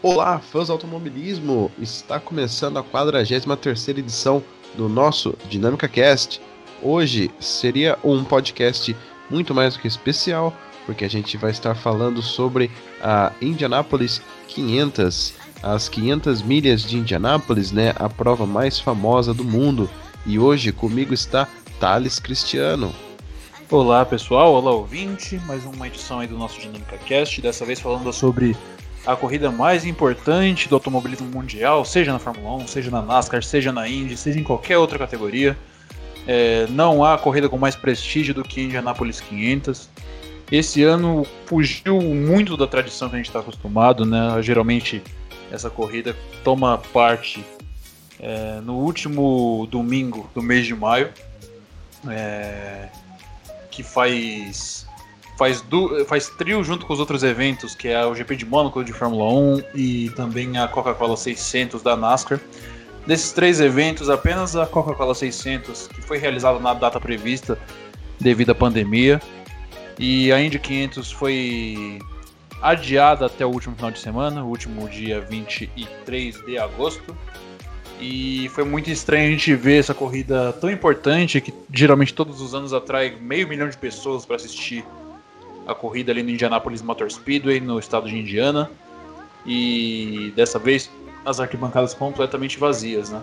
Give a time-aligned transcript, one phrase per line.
[0.00, 1.72] Olá, fãs do automobilismo!
[1.76, 4.40] Está começando a 43 edição
[4.76, 6.40] do nosso Dinâmica Cast.
[6.80, 8.94] Hoje seria um podcast
[9.28, 10.54] muito mais do que especial,
[10.86, 12.70] porque a gente vai estar falando sobre
[13.02, 15.34] a Indianapolis 500,
[15.64, 19.90] as 500 milhas de Indianápolis, né, a prova mais famosa do mundo.
[20.24, 21.48] E hoje comigo está
[21.80, 22.94] Thales Cristiano.
[23.68, 28.12] Olá pessoal, olá ouvinte, mais uma edição aí do nosso Dinâmica Cast, dessa vez falando
[28.12, 28.56] sobre
[29.08, 33.72] a corrida mais importante do automobilismo mundial, seja na Fórmula 1, seja na NASCAR, seja
[33.72, 35.56] na Indy, seja em qualquer outra categoria.
[36.26, 39.88] É, não há corrida com mais prestígio do que Indianapolis 500.
[40.52, 44.42] Esse ano fugiu muito da tradição que a gente está acostumado, né?
[44.42, 45.02] Geralmente
[45.50, 47.42] essa corrida toma parte
[48.20, 51.10] é, no último domingo do mês de maio,
[52.10, 52.90] é,
[53.70, 54.86] que faz
[55.38, 58.82] faz, du faz trio junto com os outros eventos, que é o GP de Mônaco
[58.82, 62.40] de Fórmula 1 e também a Coca-Cola 600 da NASCAR.
[63.06, 67.56] Desses três eventos, apenas a Coca-Cola 600, que foi realizada na data prevista
[68.20, 69.22] devido à pandemia,
[69.96, 72.00] e a Indy 500 foi
[72.60, 77.16] adiada até o último final de semana, o último dia 23 de agosto.
[78.00, 82.54] E foi muito estranho a gente ver essa corrida tão importante que geralmente todos os
[82.54, 84.84] anos atrai meio milhão de pessoas para assistir
[85.68, 88.70] a corrida ali no Indianapolis Motor Speedway, no estado de Indiana.
[89.46, 90.90] E dessa vez
[91.24, 93.22] as arquibancadas completamente vazias, né?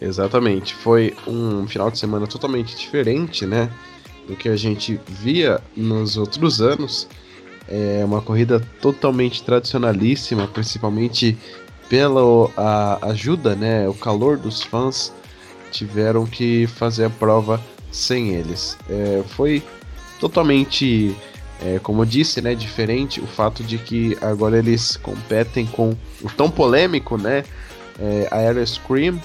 [0.00, 0.74] Exatamente.
[0.76, 3.68] Foi um final de semana totalmente diferente, né?
[4.28, 7.08] Do que a gente via nos outros anos.
[7.66, 11.36] É uma corrida totalmente tradicionalíssima, principalmente
[11.88, 13.88] pela a ajuda, né?
[13.88, 15.12] O calor dos fãs
[15.72, 18.78] tiveram que fazer a prova sem eles.
[18.88, 19.62] É, foi
[20.18, 21.14] totalmente,
[21.62, 26.30] é, como eu disse, né, diferente o fato de que agora eles competem com o
[26.36, 27.44] tão polêmico, né,
[27.98, 29.20] é, Aeroscream,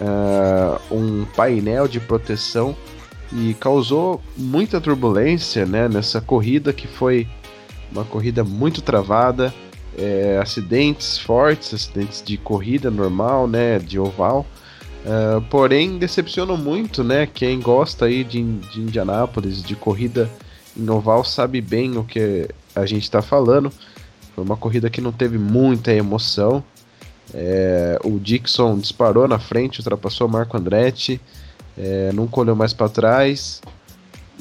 [0.00, 2.76] uh, um painel de proteção
[3.32, 7.26] e causou muita turbulência, né, nessa corrida que foi
[7.90, 9.52] uma corrida muito travada,
[9.98, 14.46] é, acidentes fortes, acidentes de corrida normal, né, de oval.
[15.06, 17.26] Uh, porém, decepcionam muito, né?
[17.26, 20.28] Quem gosta aí de, de Indianápolis, de corrida
[20.76, 23.72] em oval, sabe bem o que a gente está falando.
[24.34, 26.62] Foi uma corrida que não teve muita emoção.
[27.32, 31.20] É, o Dixon disparou na frente, ultrapassou Marco Andretti,
[31.78, 33.62] é, não colheu mais para trás.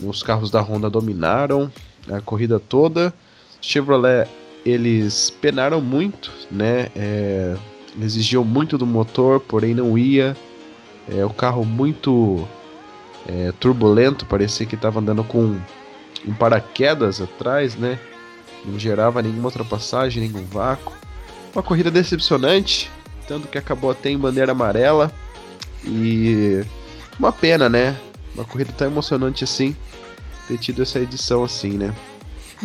[0.02, 1.72] Os carros da Honda dominaram
[2.12, 3.14] a corrida toda.
[3.62, 4.28] Chevrolet
[4.66, 6.88] eles penaram muito, né?
[6.96, 7.56] É,
[8.02, 10.36] exigiam muito do motor, porém não ia.
[11.08, 12.48] É o carro muito
[13.28, 15.60] é, turbulento, parecia que estava andando com
[16.28, 18.00] um paraquedas atrás, né?
[18.66, 20.94] Não gerava nenhuma ultrapassagem, nenhum vácuo.
[21.54, 22.92] Uma corrida decepcionante,
[23.28, 25.12] tanto que acabou até em bandeira amarela.
[25.84, 26.64] E
[27.20, 27.96] uma pena, né?
[28.34, 29.76] Uma corrida tão emocionante assim,
[30.48, 31.94] ter tido essa edição assim, né?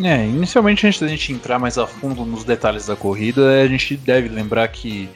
[0.03, 3.97] É, inicialmente antes da gente entrar mais a fundo nos detalhes da corrida, a gente
[3.97, 5.09] deve lembrar que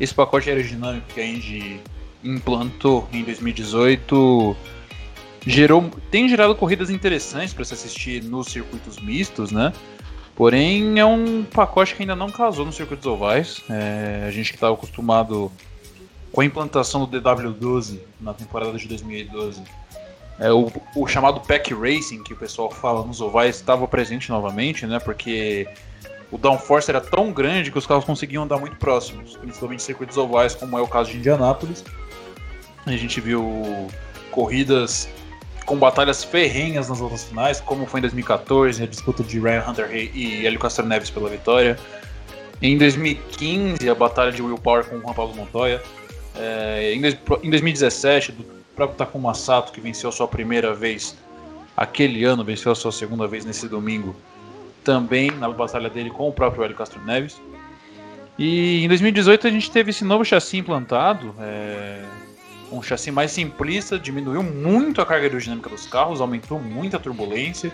[0.00, 1.80] esse pacote aerodinâmico que a Indy
[2.24, 4.56] implantou em 2018
[5.46, 9.72] gerou tem gerado corridas interessantes para se assistir nos circuitos mistos, né?
[10.34, 13.62] Porém, é um pacote que ainda não casou nos circuitos ovais.
[13.70, 15.50] É, a gente que estava acostumado
[16.30, 19.62] com a implantação do DW12 na temporada de 2012.
[20.38, 24.86] É, o, o, chamado Pack Racing, que o pessoal fala nos ovais, estava presente novamente,
[24.86, 24.98] né?
[24.98, 25.66] Porque
[26.30, 30.54] o downforce era tão grande que os carros conseguiam andar muito próximos, principalmente circuitos ovais,
[30.54, 31.82] como é o caso de Indianápolis.
[32.86, 33.88] A gente viu
[34.30, 35.08] corridas
[35.66, 39.90] com batalhas ferrenhas nas outras finais, como foi em 2014, a disputa de Ryan Hunter
[39.92, 41.76] e Hélio Castro Neves pela vitória.
[42.62, 45.82] Em 2015, a batalha de Will Power com o Juan Pablo Montoya.
[46.36, 47.02] É, em,
[47.42, 48.44] em 2017, do
[48.76, 51.16] próprio Takuma Sato, que venceu a sua primeira vez
[51.76, 54.14] aquele ano, venceu a sua segunda vez nesse domingo,
[54.84, 57.40] também na batalha dele com o próprio Hélio Castro Neves.
[58.38, 62.02] E em 2018 a gente teve esse novo chassi implantado, é,
[62.70, 67.72] um chassi mais simplista, diminuiu muito a carga aerodinâmica dos carros, aumentou muito a turbulência.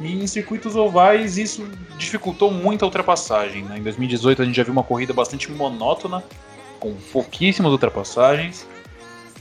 [0.00, 3.64] E em circuitos ovais isso dificultou muito a ultrapassagem.
[3.64, 3.78] Né?
[3.78, 6.24] Em 2018 a gente já viu uma corrida bastante monótona,
[6.78, 8.66] com pouquíssimas ultrapassagens.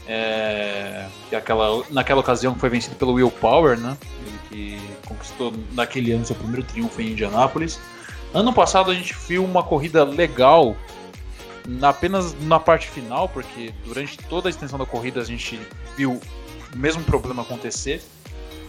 [0.06, 3.96] É, aquela, naquela ocasião foi vencido pelo Will Power, né?
[4.26, 7.80] Ele que conquistou naquele ano seu primeiro triunfo em Indianápolis.
[8.34, 10.76] Ano passado a gente viu uma corrida legal
[11.82, 15.60] apenas na parte final, porque durante toda a extensão da corrida a gente
[15.98, 16.20] viu
[16.74, 18.02] o mesmo problema acontecer.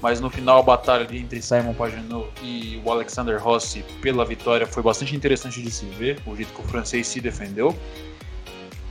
[0.03, 4.83] mas no final a batalha entre Simon Pagenaud e o Alexander Rossi pela vitória foi
[4.83, 7.77] bastante interessante de se ver, o jeito que o francês se defendeu.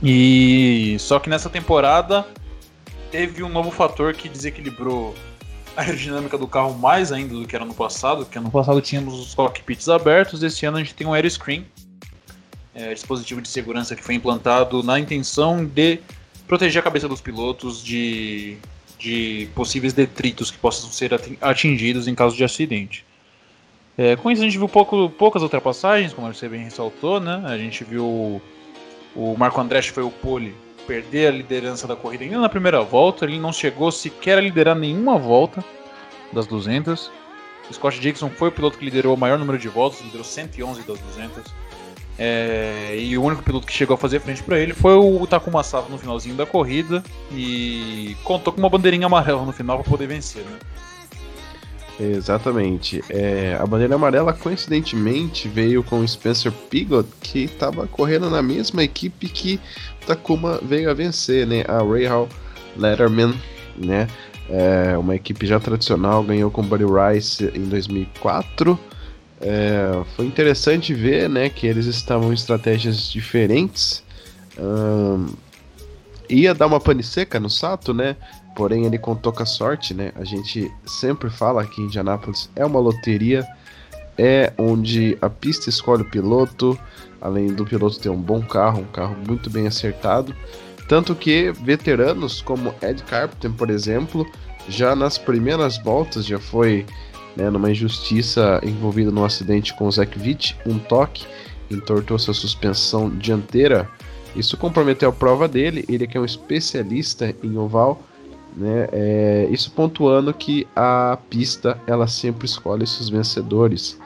[0.02, 2.26] E só que nessa temporada
[3.10, 5.14] teve um novo fator que desequilibrou
[5.76, 9.18] a aerodinâmica do carro mais ainda do que era no passado, porque no passado tínhamos
[9.18, 11.66] os cockpits abertos, esse ano a gente tem um aeroscreen,
[12.74, 16.00] é, dispositivo de segurança que foi implantado na intenção de
[16.46, 18.58] proteger a cabeça dos pilotos de
[19.00, 23.04] de possíveis detritos que possam ser atingidos em caso de acidente.
[23.96, 27.42] É, com isso a gente viu pouco, poucas ultrapassagens, como você bem ressaltou, né?
[27.46, 28.40] A gente viu
[29.16, 30.54] o, Marco Andretti foi o pole
[30.86, 34.76] perder a liderança da corrida ainda na primeira volta, ele não chegou sequer a liderar
[34.76, 35.64] nenhuma volta
[36.32, 37.10] das 200.
[37.72, 40.98] Scott Dixon foi o piloto que liderou o maior número de voltas, liderou 111 das
[40.98, 41.52] 200.
[42.22, 45.62] É, e o único piloto que chegou a fazer frente para ele foi o Takuma
[45.62, 47.02] Sato no finalzinho da corrida
[47.32, 50.58] e contou com uma bandeirinha amarela no final para poder vencer, né?
[51.98, 53.02] Exatamente.
[53.08, 58.84] É, a bandeira amarela, coincidentemente, veio com o Spencer Pigot, que estava correndo na mesma
[58.84, 59.58] equipe que
[60.06, 61.64] Takuma veio a vencer, né?
[61.66, 62.28] A Rahal
[62.76, 63.34] Letterman,
[63.78, 64.06] né?
[64.46, 68.78] É uma equipe já tradicional, ganhou com Buddy Rice em 2004
[69.40, 74.02] é, foi interessante ver né, que eles estavam em estratégias diferentes.
[76.28, 78.16] Ia dar uma pane seca no Sato, né?
[78.54, 80.12] Porém, ele contou com a sorte, né?
[80.14, 83.46] A gente sempre fala que Indianápolis é uma loteria,
[84.16, 86.78] é onde a pista escolhe o piloto,
[87.20, 90.34] além do piloto ter um bom carro, um carro muito bem acertado.
[90.88, 94.26] Tanto que veteranos como Ed Carpenter, por exemplo,
[94.68, 96.84] já nas primeiras voltas já foi
[97.36, 99.90] né, numa injustiça envolvida num acidente com o
[100.20, 101.24] Witt, um toque
[101.70, 103.88] entortou sua suspensão dianteira.
[104.34, 108.02] Isso comprometeu a prova dele, ele que é um especialista em oval,
[108.56, 113.98] né, é, isso pontuando que a pista ela sempre escolhe seus vencedores.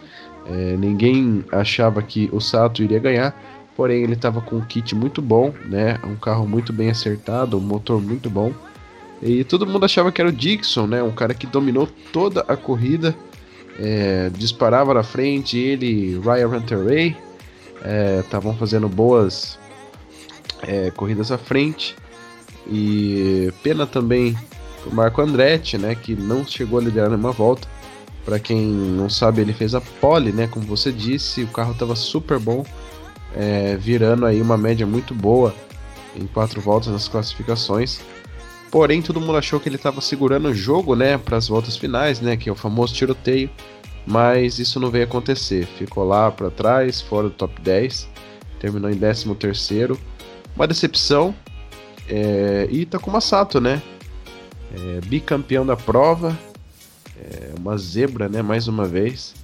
[0.46, 3.34] É, ninguém achava que o Sato iria ganhar,
[3.74, 7.60] porém ele estava com um kit muito bom, né, um carro muito bem acertado, um
[7.60, 8.52] motor muito bom.
[9.22, 11.02] E todo mundo achava que era o Dixon, né?
[11.02, 13.14] Um cara que dominou toda a corrida,
[13.78, 15.58] é, disparava na frente.
[15.58, 17.16] Ele, Ryan Hunter-Ray,
[18.20, 19.58] estavam é, fazendo boas
[20.62, 21.96] é, corridas à frente.
[22.66, 24.36] E pena também
[24.86, 25.94] o Marco Andretti, né?
[25.94, 27.68] Que não chegou a liderar nenhuma volta.
[28.24, 30.46] Para quem não sabe, ele fez a pole, né?
[30.46, 32.64] Como você disse, o carro estava super bom,
[33.36, 35.54] é, virando aí uma média muito boa
[36.16, 38.00] em quatro voltas nas classificações.
[38.74, 42.20] Porém, todo mundo achou que ele estava segurando o jogo, né, para as voltas finais,
[42.20, 43.48] né, que é o famoso tiroteio.
[44.04, 45.64] Mas isso não veio acontecer.
[45.78, 48.08] Ficou lá para trás, fora do top 10.
[48.58, 49.96] Terminou em 13 terceiro.
[50.56, 51.32] Uma decepção.
[52.08, 53.80] É, e Takuma Sato, né?
[54.74, 56.36] É, bicampeão da prova.
[57.16, 58.42] É, uma zebra, né?
[58.42, 59.36] Mais uma vez.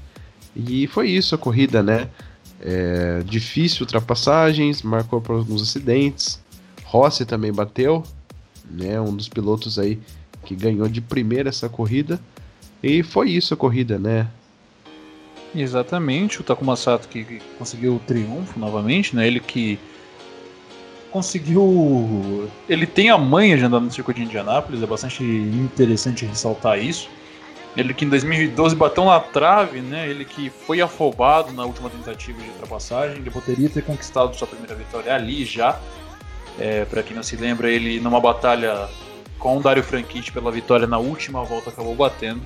[0.57, 2.09] E foi isso a corrida, né?
[2.61, 6.43] É, difícil ultrapassagens, marcou por alguns acidentes.
[6.85, 8.03] Rossi também bateu,
[8.71, 9.01] né?
[9.01, 9.99] Um dos pilotos aí
[10.45, 12.21] que ganhou de primeira essa corrida.
[12.83, 14.27] E foi isso a corrida, né?
[15.55, 19.27] Exatamente, o Takuma Sato que conseguiu o triunfo novamente, né?
[19.27, 19.79] Ele que
[21.11, 22.49] conseguiu.
[22.69, 27.09] Ele tem a manha de andar no circuito de Indianápolis, é bastante interessante ressaltar isso.
[27.77, 30.09] Ele que em 2012 bateu na trave, né?
[30.09, 34.75] Ele que foi afobado na última tentativa de ultrapassagem, ele poderia ter conquistado sua primeira
[34.75, 35.81] vitória ali já,
[36.61, 38.87] é, para quem não se lembra, ele numa batalha
[39.39, 42.43] com o Dario Franchitti pela vitória na última volta acabou batendo.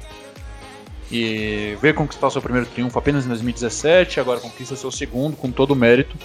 [1.11, 5.73] E veio conquistar seu primeiro triunfo apenas em 2017, agora conquista seu segundo com todo
[5.73, 6.17] o mérito.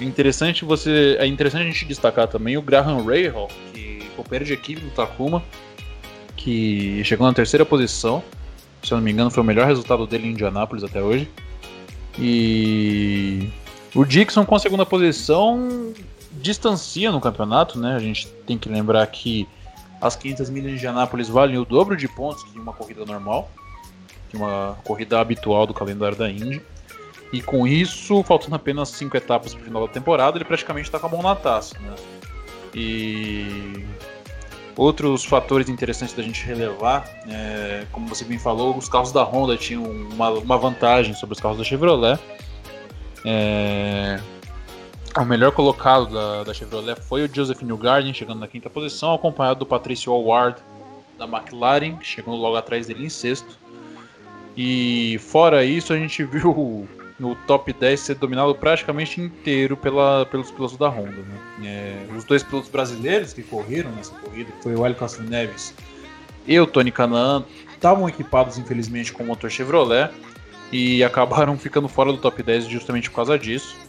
[0.00, 4.80] Interessante você, é interessante a gente destacar também o Graham Rahal, que companheiro de equipe
[4.80, 5.42] do Takuma,
[6.36, 8.22] que chegou na terceira posição.
[8.82, 11.28] Se eu não me engano, foi o melhor resultado dele em Indianápolis até hoje.
[12.18, 13.50] E
[13.94, 15.92] o Dixon com a segunda posição
[16.36, 17.94] distancia no campeonato, né?
[17.94, 19.48] A gente tem que lembrar que
[20.00, 23.50] as 500 milhas de Indianápolis valem o dobro de pontos que uma corrida normal,
[24.28, 26.60] que uma corrida habitual do calendário da Indy.
[27.32, 30.98] E com isso, faltando apenas 5 etapas para o final da temporada, ele praticamente está
[30.98, 31.94] com a mão na taça, né?
[32.74, 33.84] E
[34.76, 39.56] outros fatores interessantes da gente relevar, é, como você bem falou, os carros da Honda
[39.56, 42.18] tinham uma, uma vantagem sobre os carros da Chevrolet.
[43.24, 44.20] É,
[45.22, 49.60] o melhor colocado da, da Chevrolet foi o Joseph Newgarden, chegando na quinta posição, acompanhado
[49.60, 50.60] do Patricio Howard
[51.18, 53.58] da McLaren, chegando logo atrás dele em sexto.
[54.56, 56.86] E fora isso, a gente viu
[57.18, 61.22] no top 10 ser dominado praticamente inteiro pela, pelos pilotos da Honda.
[61.22, 61.40] Né?
[61.64, 65.74] É, os dois pilotos brasileiros que correram nessa corrida, foi o Hélio Castro Neves
[66.46, 70.10] e o Tony Canaan, estavam equipados, infelizmente, com motor Chevrolet
[70.70, 73.85] e acabaram ficando fora do top 10 justamente por causa disso.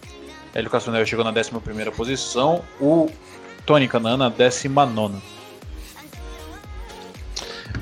[0.58, 3.08] Hélio Neves chegou na 11 posição, o
[3.64, 5.22] Tony Canan na 19.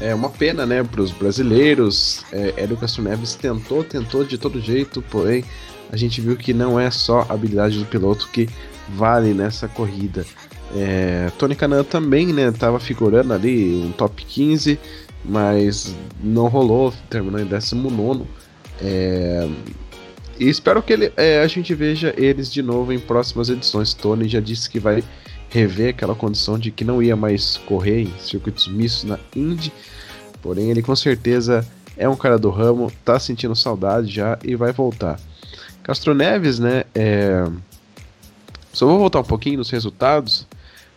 [0.01, 2.25] É uma pena, né, para os brasileiros.
[2.33, 5.45] É, Hélio Castro Neves tentou, tentou de todo jeito, porém
[5.89, 8.49] a gente viu que não é só a habilidade do piloto que
[8.89, 10.25] vale nessa corrida.
[10.75, 14.77] É, Tony Canan também, né, tava figurando ali um top 15,
[15.23, 18.25] mas não rolou, terminou em 19.
[18.81, 19.47] É,
[20.39, 23.93] e espero que ele, é, a gente veja eles de novo em próximas edições.
[23.93, 25.03] Tony já disse que vai
[25.49, 29.71] rever aquela condição de que não ia mais correr em circuitos mistos na Indy.
[30.41, 31.65] Porém, ele com certeza
[31.95, 35.19] é um cara do ramo, tá sentindo saudade já e vai voltar.
[35.81, 36.83] Castro Neves, né?
[36.93, 37.45] É...
[38.73, 40.45] Só vou voltar um pouquinho nos resultados.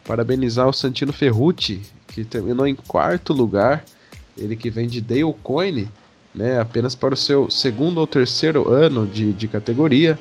[0.04, 3.84] Parabenizar o Santino Ferrucci, que terminou em quarto lugar.
[4.36, 5.88] Ele que vem de Dale Coyne
[6.38, 10.16] né, apenas para o seu segundo ou terceiro ano de, de categoria,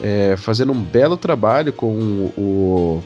[0.00, 1.92] é, fazendo um belo trabalho com
[2.36, 3.02] o,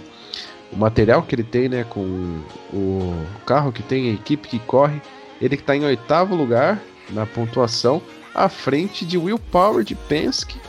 [0.71, 3.15] o, material que ele tem, né, com o
[3.47, 5.01] carro que tem, a equipe que corre.
[5.41, 8.03] Ele que está em oitavo lugar na pontuação,
[8.35, 10.61] à frente de Will Power de Penske,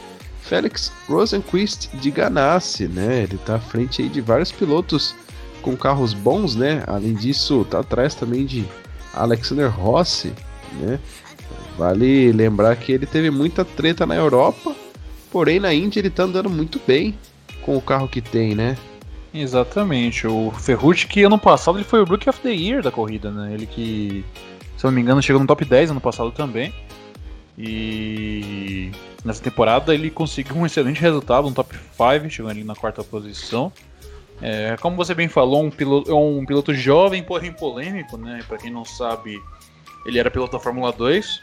[0.42, 3.24] Felix Rosenquist de Ganassi, né?
[3.24, 5.14] Ele está à frente aí de vários pilotos
[5.62, 6.84] com carros bons, né?
[6.88, 8.66] Além disso, está atrás também de
[9.14, 10.32] Alexander Rossi,
[10.80, 11.00] né?
[11.78, 14.76] Vale lembrar que ele teve muita treta na Europa,
[15.32, 17.16] porém na Índia ele tá andando muito bem
[17.62, 18.76] com o carro que tem, né?
[19.34, 20.26] Exatamente.
[20.26, 23.54] O Ferrucci que ano passado ele foi o Rookie of the Year da corrida, né?
[23.54, 24.26] Ele que,
[24.76, 26.74] se eu não me engano, chegou no top 10 ano passado também.
[27.58, 28.92] E
[29.24, 33.72] nessa temporada ele conseguiu um excelente resultado, um top 5, chegando ali na quarta posição.
[34.42, 38.40] É, como você bem falou, um piloto, é um piloto jovem, porém polêmico, né?
[38.48, 39.40] Para quem não sabe,
[40.06, 41.42] ele era piloto da Fórmula 2,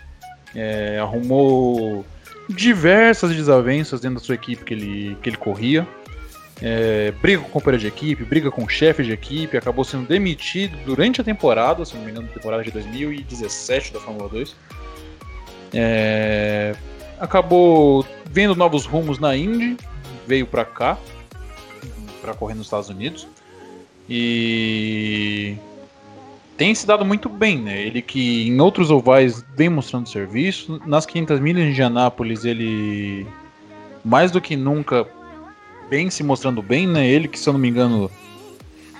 [0.54, 2.04] é, arrumou
[2.48, 5.86] diversas desavenças dentro da sua equipe que ele, que ele corria.
[6.62, 10.06] É, briga com o companheiro de equipe, briga com o chefe de equipe, acabou sendo
[10.06, 14.56] demitido durante a temporada, se não me engano, temporada de 2017 da Fórmula 2.
[15.72, 16.76] É,
[17.18, 19.76] acabou vendo novos rumos na Indy,
[20.26, 20.96] veio para cá,
[22.20, 23.26] para correr nos Estados Unidos.
[24.08, 25.56] E
[26.56, 27.80] tem se dado muito bem, né?
[27.80, 30.80] Ele que em outros ovais vem mostrando serviço.
[30.86, 33.26] Nas 500 milhas de Indianápolis, ele
[34.04, 35.06] mais do que nunca
[35.88, 37.06] vem se mostrando bem, né?
[37.06, 38.10] Ele que, se eu não me engano,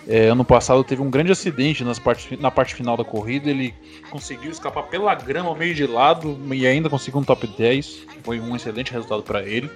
[0.06, 2.00] é, ano passado teve um grande acidente nas
[2.38, 3.49] na parte final da corrida.
[3.49, 3.75] Ele
[4.11, 8.06] conseguiu escapar pela grama meio de lado e ainda conseguiu um top 10.
[8.23, 9.70] Foi um excelente resultado para ele.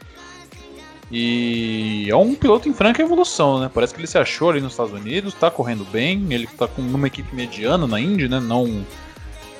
[1.10, 3.70] E é um piloto em franca evolução, né?
[3.72, 6.82] Parece que ele se achou ali nos Estados Unidos, tá correndo bem, ele tá com
[6.82, 8.38] uma equipe mediana na Indy, né?
[8.40, 8.84] Não,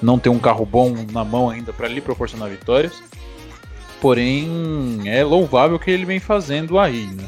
[0.03, 3.03] não tem um carro bom na mão ainda para lhe proporcionar vitórias.
[4.01, 7.25] Porém, é louvável o que ele vem fazendo aí, né?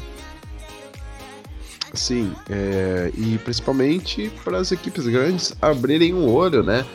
[1.93, 6.85] Sim, é, e principalmente para as equipes grandes abrirem um olho, né?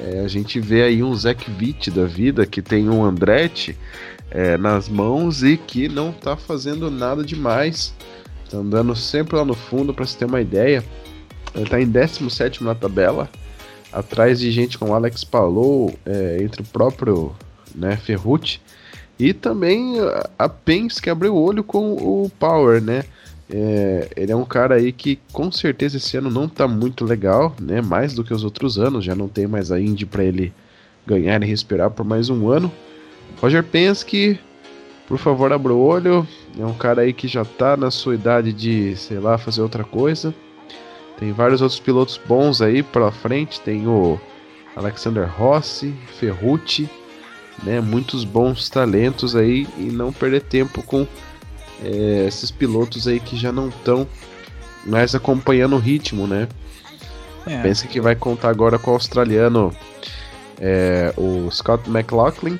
[0.00, 3.76] É, a gente vê aí um Zach Witt da vida que tem um Andretti
[4.30, 7.94] é, nas mãos e que não está fazendo nada demais.
[8.44, 10.84] Está andando sempre lá no fundo, para se ter uma ideia.
[11.54, 13.28] Ele está em 17 na tabela,
[13.92, 17.34] atrás de gente como Alex Palou, é, entre o próprio
[17.74, 18.60] né, Ferrucci.
[19.18, 19.96] E também
[20.38, 23.04] a Pence que abriu o olho com o Power, né?
[23.50, 27.54] É, ele é um cara aí que com certeza esse ano não tá muito legal,
[27.60, 27.80] né?
[27.80, 30.52] Mais do que os outros anos, já não tem mais a Indy para ele
[31.06, 32.70] ganhar e respirar por mais um ano.
[33.40, 34.38] Roger Penske,
[35.06, 36.26] por favor, abra o olho.
[36.58, 39.84] É um cara aí que já tá na sua idade de, sei lá, fazer outra
[39.84, 40.34] coisa.
[41.18, 43.60] Tem vários outros pilotos bons aí pela frente.
[43.60, 44.20] Tem o
[44.76, 46.88] Alexander Rossi, Ferrucci,
[47.62, 47.80] né?
[47.80, 51.06] Muitos bons talentos aí e não perder tempo com
[51.82, 54.06] é, esses pilotos aí que já não estão
[54.84, 56.48] mais acompanhando o ritmo, né?
[57.46, 57.62] É.
[57.62, 59.74] Pensa que vai contar agora com o australiano
[60.60, 62.58] é, o Scott McLaughlin,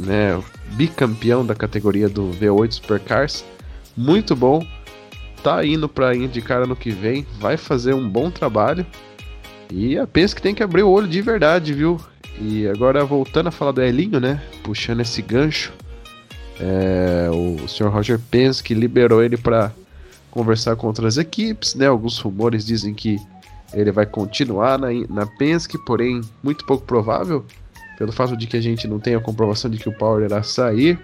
[0.00, 0.42] né,
[0.72, 3.44] bicampeão da categoria do V8 Supercars.
[3.96, 4.66] Muito bom.
[5.42, 8.84] Tá indo para indicar ano que vem, vai fazer um bom trabalho.
[9.70, 12.00] E a Penske tem que abrir o olho de verdade, viu?
[12.38, 14.42] E agora voltando a falar do Elinho, né?
[14.62, 15.72] Puxando esse gancho.
[16.58, 17.88] É, o Sr.
[17.88, 19.72] Roger Penske liberou ele para
[20.30, 21.86] conversar com outras equipes, né?
[21.86, 23.16] Alguns rumores dizem que
[23.72, 27.44] ele vai continuar na, na Penske, porém muito pouco provável
[28.00, 30.42] pelo fato de que a gente não tem a comprovação de que o Power irá
[30.42, 30.98] sair,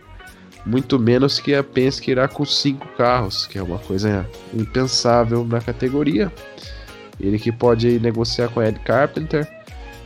[0.65, 5.61] muito menos que a Penske irá com cinco carros, que é uma coisa impensável na
[5.61, 6.33] categoria.
[7.21, 9.47] Ele que pode negociar com Ed Carpenter,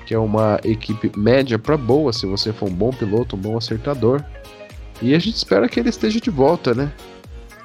[0.05, 3.57] que é uma equipe média para boa, se você for um bom piloto, um bom
[3.57, 4.21] acertador.
[5.01, 6.93] E a gente espera que ele esteja de volta, né?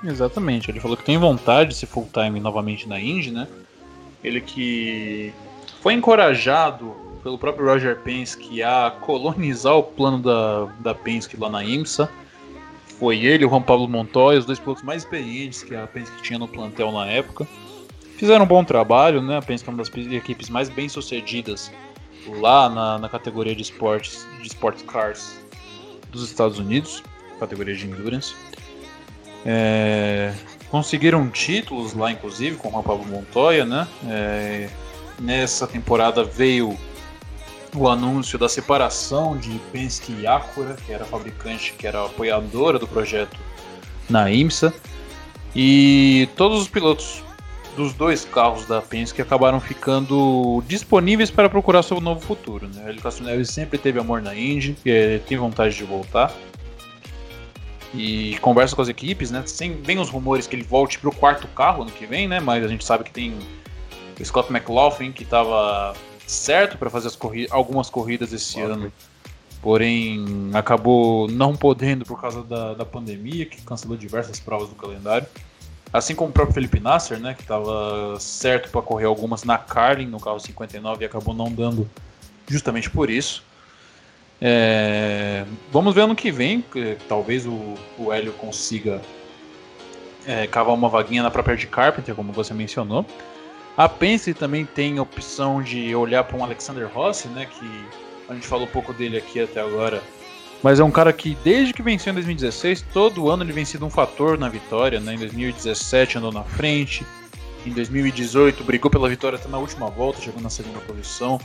[0.03, 3.47] Exatamente, ele falou que tem vontade de ser full time novamente na Indy, né?
[4.23, 5.33] Ele que
[5.81, 11.63] foi encorajado pelo próprio Roger Penske a colonizar o plano da, da Penske lá na
[11.63, 12.07] IMSA.
[12.99, 16.37] Foi ele, o Juan Pablo Montoya, os dois pilotos mais experientes que a Penske tinha
[16.37, 17.47] no plantel na época.
[18.15, 19.37] Fizeram um bom trabalho, né?
[19.37, 21.71] A Penske é uma das equipes mais bem sucedidas
[22.27, 25.39] lá na, na categoria de esportes, de sports cars
[26.11, 27.01] dos Estados Unidos,
[27.39, 28.35] categoria de endurance.
[29.43, 30.31] É,
[30.69, 33.87] conseguiram títulos lá, inclusive, com o Pablo Montoya, né?
[34.07, 34.69] É,
[35.19, 36.77] nessa temporada veio
[37.77, 42.79] o anúncio da separação de Penske e Acura, que era a fabricante, que era apoiadora
[42.79, 43.37] do projeto
[44.09, 44.73] na IMSA.
[45.55, 47.23] E todos os pilotos
[47.75, 52.67] dos dois carros da Penske acabaram ficando disponíveis para procurar seu novo futuro.
[52.73, 52.89] Né?
[52.89, 56.33] Ele Castro Neves sempre teve amor na Indy, e tem vontade de voltar.
[57.93, 59.43] E conversa com as equipes, né?
[59.45, 62.41] Sem, vem os rumores que ele volte para o quarto carro ano que vem, né?
[62.41, 63.33] Mas a gente sabe que tem
[64.19, 65.93] o Scott McLaughlin que estava
[66.27, 68.91] certo para fazer corri algumas corridas esse ano,
[69.61, 75.27] porém acabou não podendo por causa da, da pandemia, que cancelou diversas provas do calendário.
[75.91, 80.07] Assim como o próprio Felipe Nasser, né, que estava certo para correr algumas na Carlin,
[80.07, 81.89] no carro 59, e acabou não dando
[82.47, 83.43] justamente por isso.
[84.41, 89.01] É, vamos ver ano que vem, que, talvez o, o Hélio consiga
[90.27, 93.05] é, cavar uma vaguinha na própria de Carpenter, como você mencionou.
[93.77, 97.85] A Penske também tem a opção de olhar para um Alexander Rossi, né, que
[98.29, 100.01] a gente falou pouco dele aqui até agora,
[100.65, 103.85] mas é um cara que, desde que venceu em 2016, todo ano ele vem sido
[103.85, 104.99] um fator na vitória.
[104.99, 105.13] Né?
[105.13, 107.05] Em 2017 andou na frente.
[107.63, 111.39] Em 2018 brigou pela vitória até na última volta, chegou na segunda posição.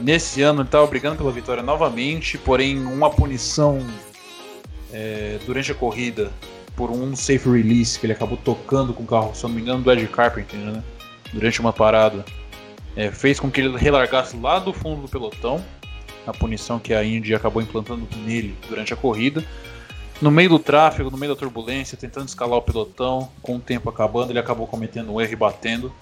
[0.00, 3.84] Nesse ano ele estava brigando pela vitória novamente, porém uma punição
[4.92, 6.30] é, durante a corrida
[6.76, 9.82] por um safe release que ele acabou tocando com o carro, se não me engano,
[9.82, 10.84] do Ed Carpenter, né?
[11.32, 12.24] Durante uma parada.
[12.96, 15.64] É, fez com que ele relargasse lá do fundo do pelotão
[16.26, 19.44] a punição que a Indy acabou implantando nele durante a corrida.
[20.20, 23.88] No meio do tráfego, no meio da turbulência, tentando escalar o pelotão, com o tempo
[23.88, 25.92] acabando, ele acabou cometendo um erro e batendo.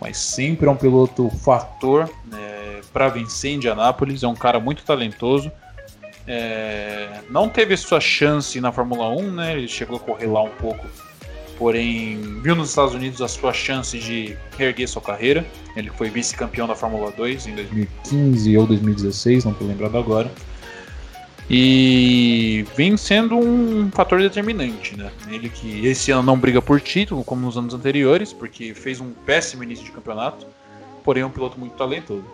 [0.00, 5.50] Mas sempre é um piloto fator né, para vencer Indianápolis, é um cara muito talentoso.
[6.26, 9.56] É, não teve sua chance na Fórmula 1, né?
[9.56, 10.86] Ele chegou a correr lá um pouco
[11.62, 15.46] porém viu nos Estados Unidos a sua chance de reerguer sua carreira.
[15.76, 20.28] Ele foi vice-campeão da Fórmula 2 em 2015 ou 2016, não estou lembrado agora.
[21.48, 25.12] E vem sendo um fator determinante, né?
[25.30, 29.12] Ele que esse ano não briga por título, como nos anos anteriores, porque fez um
[29.24, 30.44] péssimo início de campeonato,
[31.04, 32.24] porém é um piloto muito talentoso.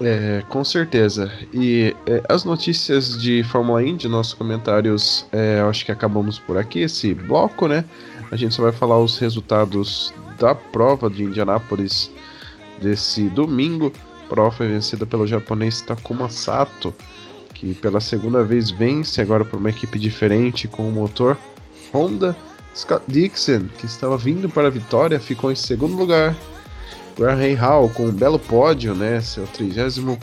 [0.00, 1.30] É, com certeza.
[1.52, 6.80] E é, as notícias de Fórmula Indy, nossos comentários, é, acho que acabamos por aqui,
[6.80, 7.84] esse bloco, né?
[8.30, 12.10] A gente só vai falar os resultados da prova de Indianápolis
[12.82, 13.92] desse domingo.
[14.24, 16.92] A prova foi vencida pelo japonês Takuma Sato,
[17.52, 21.38] que pela segunda vez vence agora por uma equipe diferente com o motor
[21.92, 22.36] Honda.
[22.74, 26.34] Scott Dixon, que estava vindo para a vitória, ficou em segundo lugar
[27.16, 29.20] Graham Hall com um belo pódio, né?
[29.20, 30.16] Seu 31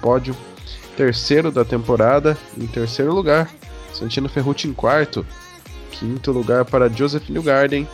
[0.00, 0.34] pódio,
[0.96, 3.50] terceiro da temporada, em terceiro lugar.
[3.92, 5.26] Santino Ferrucci em quarto,
[5.90, 7.86] quinto lugar para Joseph Newgarden.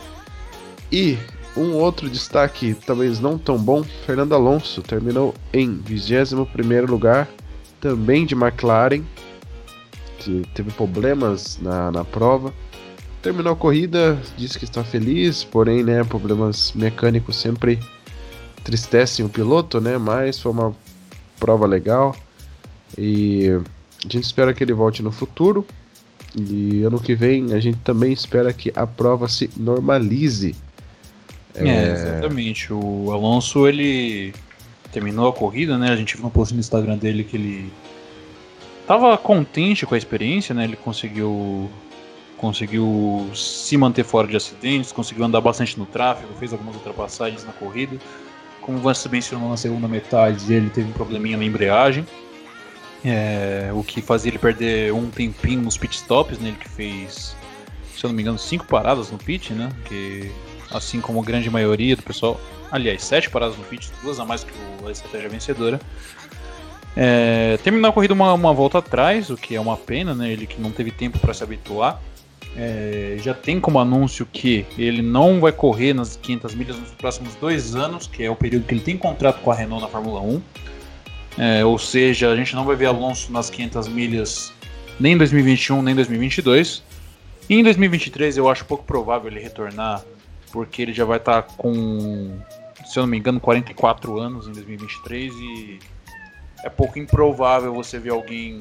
[0.91, 1.17] E
[1.57, 7.27] um outro destaque, talvez não tão bom, Fernando Alonso terminou em 21 lugar,
[7.81, 9.03] também de McLaren,
[10.19, 12.53] que teve problemas na, na prova.
[13.21, 17.79] Terminou a corrida, disse que está feliz, porém, né, problemas mecânicos sempre
[18.65, 19.97] entristecem o piloto, né?
[19.99, 20.75] Mas foi uma
[21.39, 22.15] prova legal
[22.97, 23.49] e
[24.03, 25.65] a gente espera que ele volte no futuro.
[26.35, 30.55] E ano que vem a gente também espera que a prova se normalize.
[31.53, 32.73] É, é exatamente.
[32.73, 34.33] O Alonso ele
[34.91, 35.91] terminou a corrida, né?
[35.91, 37.71] A gente viu um post no Instagram dele que ele
[38.87, 40.63] tava contente com a experiência, né?
[40.63, 41.69] Ele conseguiu
[42.37, 47.53] conseguiu se manter fora de acidentes, conseguiu andar bastante no tráfego, fez algumas ultrapassagens na
[47.53, 47.97] corrida.
[48.65, 52.03] Como você mencionou na segunda metade, ele teve um probleminha na embreagem,
[53.05, 56.47] é, o que fazia ele perder um tempinho nos pitstops, né?
[56.47, 57.35] Ele que fez,
[57.95, 59.69] se eu não me engano, cinco paradas no pit, né?
[59.85, 60.31] Que,
[60.71, 64.43] assim como a grande maioria do pessoal, aliás, sete paradas no pit, duas a mais
[64.43, 64.51] que
[64.83, 65.79] a estratégia vencedora.
[66.97, 70.31] É, terminou a corrida uma, uma volta atrás, o que é uma pena, né?
[70.31, 72.01] Ele que não teve tempo para se habituar.
[72.57, 77.35] É, já tem como anúncio que ele não vai correr nas 500 milhas nos próximos
[77.35, 80.21] dois anos, que é o período que ele tem contrato com a Renault na Fórmula
[80.21, 80.41] 1.
[81.37, 84.53] É, ou seja, a gente não vai ver Alonso nas 500 milhas
[84.99, 86.83] nem em 2021 nem em 2022.
[87.49, 90.03] E em 2023 eu acho pouco provável ele retornar,
[90.51, 92.39] porque ele já vai estar tá com,
[92.85, 95.79] se eu não me engano, 44 anos em 2023 e
[96.63, 98.59] é pouco improvável você ver alguém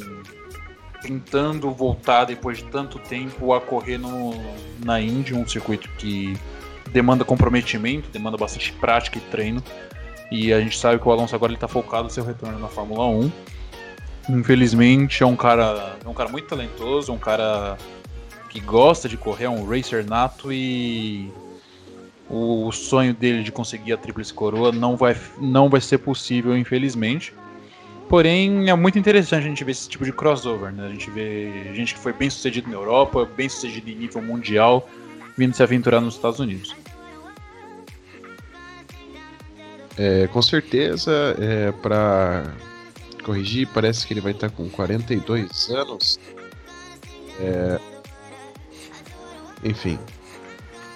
[1.05, 4.33] tentando voltar depois de tanto tempo a correr no,
[4.83, 6.35] na Indy, um circuito que
[6.91, 9.63] demanda comprometimento, demanda bastante prática e treino.
[10.31, 13.07] E a gente sabe que o Alonso agora está focado no seu retorno na Fórmula
[13.07, 13.33] 1.
[14.31, 17.77] Infelizmente é um cara, é um cara muito talentoso, um cara
[18.49, 21.31] que gosta de correr, é um racer nato e
[22.31, 27.35] o sonho dele de conseguir a tríplice coroa não vai, não vai ser possível, infelizmente.
[28.09, 30.87] Porém, é muito interessante a gente ver esse tipo de crossover, né?
[30.87, 34.89] A gente vê gente que foi bem sucedido na Europa, bem sucedido em nível mundial,
[35.37, 36.77] vindo se aventurar nos Estados Unidos.
[39.97, 42.53] É, com certeza, é, para
[43.23, 46.21] corrigir, parece que ele vai estar com 42 anos.
[47.41, 47.81] É,
[49.65, 49.99] enfim.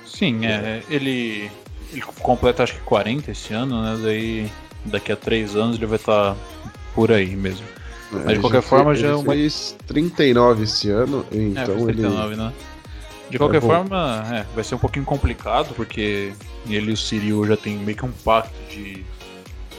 [0.05, 1.51] Sim, é, ele,
[1.93, 3.99] ele completa acho que 40 esse ano, né?
[4.03, 4.51] Daí
[4.85, 6.37] daqui a 3 anos ele vai estar
[6.99, 7.65] por aí mesmo.
[8.13, 9.13] É, Mas de qualquer forma já.
[9.13, 12.37] Ele fez 39 esse ano, então é, 39, ele.
[12.37, 12.53] Né?
[13.31, 16.33] De qualquer é forma, é, vai ser um pouquinho complicado, porque
[16.69, 19.05] ele e o Cyril já tem meio que um pacto de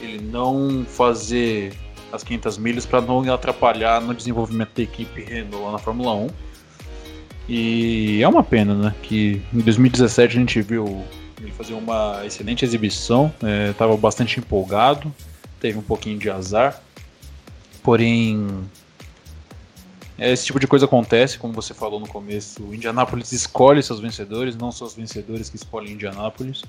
[0.00, 1.74] ele não fazer
[2.10, 6.28] as 500 milhas para não atrapalhar no desenvolvimento da equipe Renault lá na Fórmula 1.
[7.50, 8.94] E é uma pena, né?
[9.02, 11.04] Que em 2017 a gente viu
[11.38, 13.30] ele fazer uma excelente exibição,
[13.70, 15.12] estava é, bastante empolgado,
[15.60, 16.80] teve um pouquinho de azar.
[17.82, 18.48] Porém,
[20.18, 22.62] esse tipo de coisa acontece, como você falou no começo.
[22.62, 26.62] O Indianapolis escolhe seus vencedores, não são os vencedores que escolhem Indianapolis.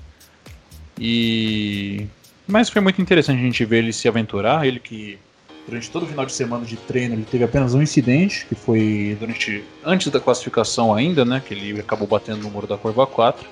[0.98, 2.06] E
[2.46, 5.18] mas foi muito interessante a gente ver ele se aventurar, ele que
[5.66, 9.16] durante todo o final de semana de treino ele teve apenas um incidente, que foi
[9.18, 13.48] durante antes da classificação ainda, né, que ele acabou batendo no muro da curva 4.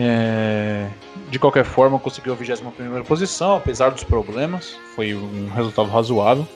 [0.00, 0.88] É,
[1.28, 4.76] de qualquer forma, conseguiu a 21 posição, apesar dos problemas.
[4.94, 6.46] Foi um resultado razoável.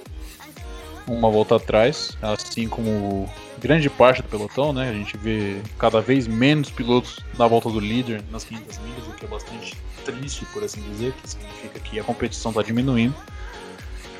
[1.08, 3.28] Uma volta atrás, assim como
[3.58, 4.88] grande parte do pelotão, né?
[4.88, 9.12] A gente vê cada vez menos pilotos na volta do líder nas 500 milhas, o
[9.12, 13.14] que é bastante triste, por assim dizer, que significa que a competição está diminuindo.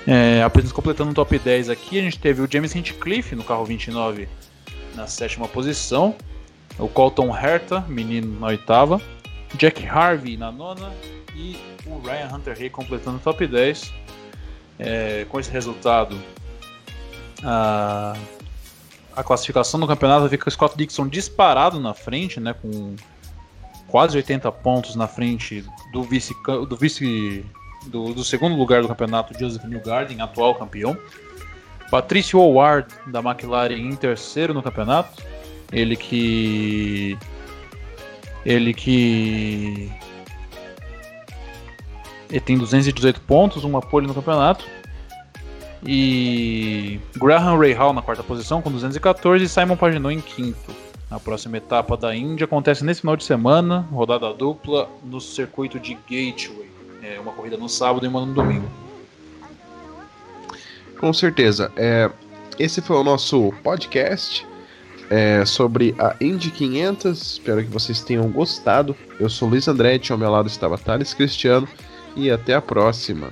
[0.05, 3.65] É, apenas completando o top 10 aqui, a gente teve o James Hinchcliffe no carro
[3.65, 4.29] 29
[4.97, 6.17] na sétima posição,
[6.79, 9.01] o Colton Herta, menino na oitava,
[9.57, 10.91] Jack Harvey na nona
[11.35, 11.57] e
[11.87, 13.93] o Ryan Hunter Hay completando o top 10.
[14.79, 16.19] É, com esse resultado,
[17.45, 18.15] a,
[19.15, 22.97] a classificação do campeonato fica com o Scott Dixon disparado na frente, né, com
[23.87, 26.35] quase 80 pontos na frente do vice
[26.69, 27.45] do vice
[27.87, 30.97] do, do segundo lugar do campeonato, Joseph Newgarden, atual campeão.
[31.91, 35.23] Patrício Howard da McLaren em terceiro no campeonato.
[35.73, 37.17] Ele que
[38.45, 39.91] ele que
[42.31, 44.65] ele tem 218 pontos, uma pole no campeonato.
[45.85, 50.73] E Graham Rahal na quarta posição com 214 e Simon Pagenaud em quinto.
[51.11, 55.95] A próxima etapa da Índia acontece nesse final de semana, rodada dupla no circuito de
[55.95, 56.71] Gateway.
[57.03, 58.67] É uma corrida no sábado e uma no domingo.
[60.99, 61.71] Com certeza.
[61.77, 62.11] É,
[62.59, 64.47] esse foi o nosso podcast
[65.11, 67.33] é, sobre a Indy 500.
[67.33, 68.97] Espero que vocês tenham gostado.
[69.19, 71.69] Eu sou Luiz Andretti, ao meu lado estava Thales Cristiano
[72.17, 73.29] e até a próxima.